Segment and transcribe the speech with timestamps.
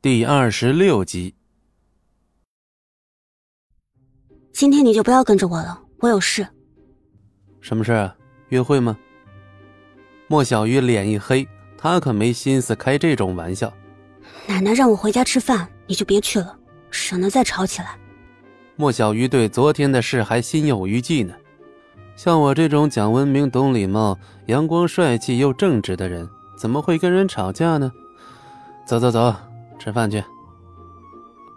[0.00, 1.34] 第二十六集。
[4.52, 6.46] 今天你就不要跟着我了，我有事。
[7.60, 8.14] 什么事啊？
[8.50, 8.96] 约会吗？
[10.28, 11.44] 莫小鱼脸一黑，
[11.76, 13.72] 他可没心思开这种玩笑。
[14.46, 16.56] 奶奶让我回家吃饭，你就别去了，
[16.92, 17.98] 省得再吵起来。
[18.76, 21.34] 莫小鱼对昨天的事还心有余悸呢。
[22.14, 27.90] 像我这种讲文明、懂礼貌、阳光帅气又正直的人，怎么会跟人吵架呢？
[28.86, 29.34] 走走走。
[29.78, 30.22] 吃饭去。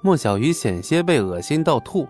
[0.00, 2.08] 莫小鱼险些被恶心到吐，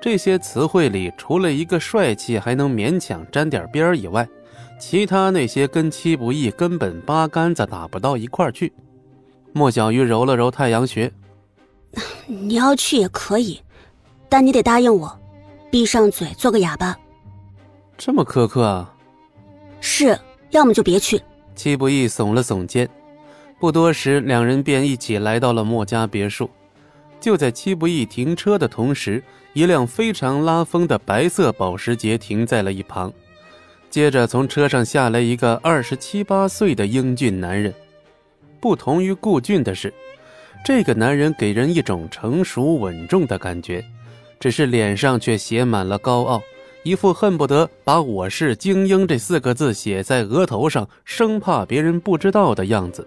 [0.00, 4.28] 这些词汇里除了一个帅气还能勉强沾点边儿以外，
[4.78, 8.72] 其他那些跟戚不义根本八竿子打不到一块儿去。
[9.52, 11.12] 莫小鱼揉了揉太阳穴，
[12.26, 13.60] 你要去也可以，
[14.28, 15.18] 但你得答应我，
[15.70, 16.96] 闭上嘴做个哑巴。
[17.96, 18.94] 这么苛刻啊？
[19.80, 20.18] 是，
[20.50, 21.20] 要么就别去。
[21.54, 22.88] 戚不义耸了耸肩。
[23.62, 26.50] 不多时，两人便一起来到了莫家别墅。
[27.20, 33.12] 就在戚不义停车的同时，一辆非常拉风的白色保时捷停在了一旁。
[33.88, 37.72] 接着，从车上下来一个二十七八岁的英俊男人。
[38.58, 39.94] 不同于顾俊的是，
[40.64, 43.84] 这个男人给人一种成熟稳重的感觉，
[44.40, 46.42] 只是脸上却写满了高傲，
[46.82, 53.06] 一副恨不得把我是精英这四个字写在额头上，生怕别人不知道的样子。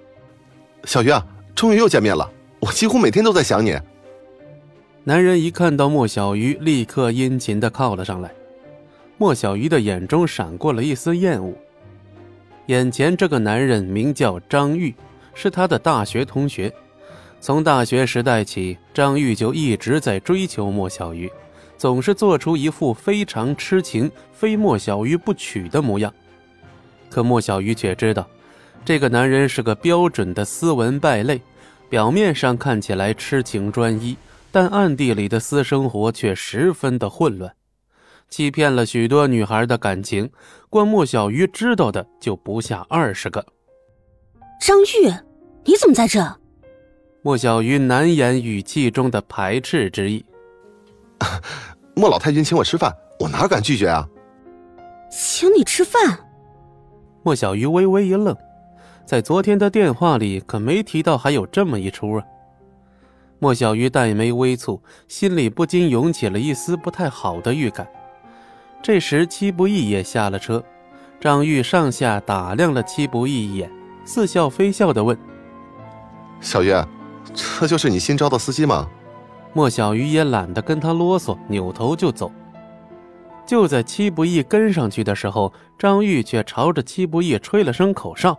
[0.86, 2.30] 小鱼啊，终于又见面了！
[2.59, 3.78] 我几乎每天都在想你。
[5.03, 8.31] 男人一看到莫小鱼，立刻殷勤的靠了上来。
[9.17, 11.53] 莫小鱼的眼中闪过了一丝厌恶。
[12.67, 14.94] 眼前这个男人名叫张玉，
[15.33, 16.73] 是他的大学同学。
[17.39, 21.31] 从大学时代起，张玉就一直在追求莫小鱼，
[21.77, 26.14] 总是做出一副非常痴情、非莫小鱼不娶的模样。
[27.09, 28.27] 可莫小鱼却知道。
[28.86, 31.41] 这个男人是个标准的斯文败类，
[31.89, 34.16] 表面上看起来痴情专一，
[34.52, 37.52] 但暗地里的私生活却十分的混乱，
[38.30, 40.30] 欺骗了许多女孩的感情。
[40.70, 43.43] 关莫小鱼知道的就不下二十个。
[44.61, 45.11] 张玉，
[45.64, 46.23] 你怎么在这？
[47.23, 50.23] 莫小鱼难掩语气中的排斥之意。
[51.95, 54.08] 莫老太君请我吃饭，我哪敢拒绝啊？
[55.09, 56.20] 请你吃饭？
[57.23, 58.38] 莫小鱼微微一愣。
[59.05, 62.23] 在昨天的电话里可没提到还有这么一出啊！
[63.38, 67.88] 莫小鱼黛眉微蹙，心里不禁涌起了一丝不太好的预感。
[68.82, 70.64] 这时，戚不义也下了车，
[71.20, 73.71] 张玉上下打量了戚不义一眼，
[74.05, 75.15] 似笑非笑地问
[76.42, 76.73] ：“小鱼，
[77.60, 78.89] 这就是你新招的司机吗？”
[79.54, 82.32] 莫小鱼也懒得跟他啰嗦，扭头就走。
[83.45, 88.36] 就在戚不义跟上去的时候，张玉却朝着戚不义吹了声口哨。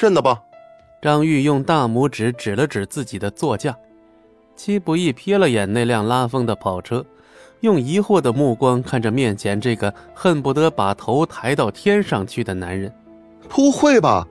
[0.00, 0.40] 认得吧？
[1.00, 3.76] 张玉用大拇指指了指自己的座驾，
[4.56, 7.04] 戚不义瞥了眼那辆拉风的跑车，
[7.60, 12.92] 用疑惑的目光看着面前这个恨不得把头抬到天上去的男人。
[13.48, 14.26] 不会吧？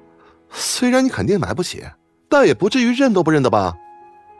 [0.50, 1.84] 虽然你肯定买不起，
[2.30, 3.76] 但也不至于认都不认得吧？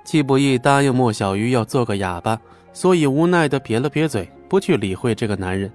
[0.04, 2.40] 戚不义答应莫小鱼要做个哑巴，
[2.74, 5.72] 所以无奈的撇了撇嘴，不去理会这个男人。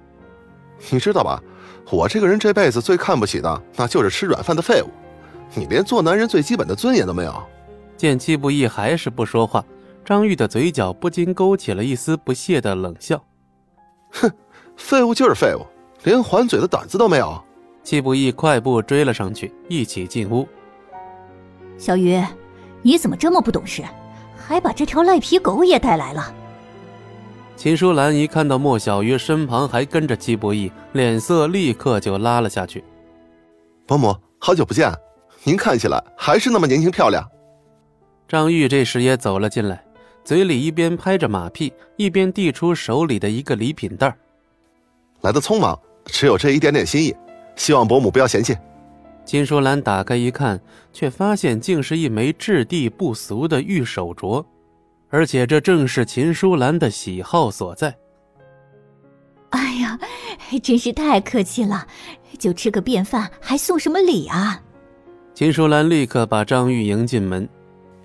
[0.89, 1.41] 你知道吧？
[1.91, 4.89] 我这个人这辈子最看不起的，那就是吃软饭的废物。
[5.55, 7.43] 你连做男人最基本的尊严都没有。
[7.95, 9.63] 见戚不义还是不说话，
[10.05, 13.21] 张玉的嘴角不禁勾起了一丝不屑的冷笑。
[14.11, 14.31] 哼，
[14.75, 15.65] 废物就是废物，
[16.03, 17.43] 连还嘴的胆子都没有。
[17.83, 20.47] 戚不义快步追了上去，一起进屋。
[21.77, 22.21] 小鱼，
[22.81, 23.83] 你怎么这么不懂事，
[24.35, 26.33] 还把这条赖皮狗也带来了？
[27.55, 32.83] 秦淑兰一看到莫小鱼身旁还跟着戚不义，脸色立刻就拉了下去。
[33.87, 34.93] 伯母，好久不见。
[35.47, 37.25] 您看起来还是那么年轻漂亮。
[38.27, 39.81] 张玉这时也走了进来，
[40.25, 44.13] 嘴里一边拍着马屁，一边递出手里的一个礼品袋。
[45.21, 47.15] 来的匆忙，只有这一点点心意，
[47.55, 48.57] 希望伯母不要嫌弃。
[49.23, 50.59] 金淑兰打开一看，
[50.91, 54.43] 却发现竟是一枚质地不俗的玉手镯，
[55.09, 57.95] 而且这正是秦淑兰的喜好所在。
[59.51, 59.97] 哎呀，
[60.61, 61.87] 真是太客气了，
[62.37, 64.61] 就吃个便饭，还送什么礼啊？
[65.37, 67.47] 秦淑兰立刻把张玉迎进门。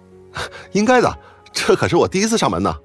[0.73, 1.11] 应该的，
[1.51, 2.77] 这可是我第一次上门呢。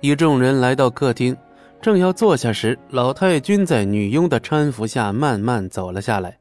[0.00, 1.36] 一众人来到客厅，
[1.80, 6.36] 正要坐下时，老太君在女佣的搀扶下慢慢走了下来。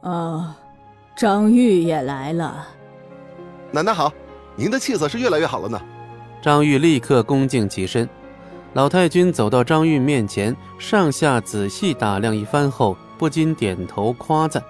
[0.00, 0.56] 啊，
[1.14, 2.68] 张玉也来了。
[3.70, 4.10] 奶奶好，
[4.56, 5.78] 您的气色是越来越好了呢。
[6.40, 8.08] 张玉立刻恭敬起身。
[8.72, 14.62] 老太君走到张玉面前，上下仔细打量一番后，不禁点头夸赞：“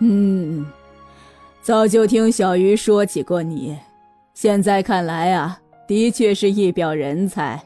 [0.00, 0.66] 嗯。”
[1.66, 3.76] 早就听小鱼说起过你，
[4.34, 7.60] 现在看来啊，的确是一表人才。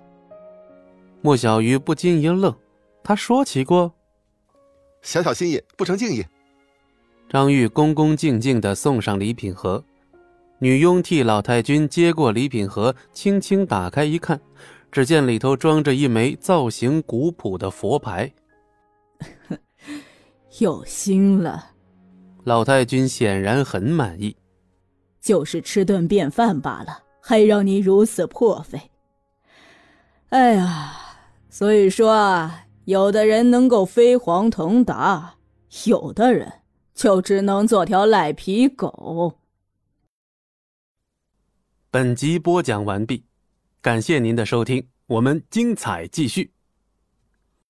[1.21, 2.57] 莫小鱼不禁一愣，
[3.05, 3.93] 他说起过。
[5.03, 6.25] 小小心意，不成敬意。
[7.29, 9.85] 张玉恭恭敬敬地送上礼品盒，
[10.61, 14.41] 女佣替老太君接过礼品盒，轻轻打开一看，
[14.91, 18.33] 只见里头装着一枚造型古朴的佛牌。
[20.59, 21.70] 有心了，
[22.51, 24.37] 老太君显然很满意。
[25.21, 28.91] 就是吃顿便饭罢了，还让你如此破费。
[30.31, 30.93] 哎呀，
[31.49, 35.37] 所以说啊，有的人能够飞黄腾达，
[35.85, 36.53] 有的人
[36.93, 39.39] 就只能做条赖皮狗。
[41.89, 43.25] 本集播讲完毕，
[43.81, 46.53] 感谢您的收听，我们精彩继续。